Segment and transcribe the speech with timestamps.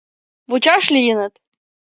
[0.49, 1.33] Вучаш лийыныт...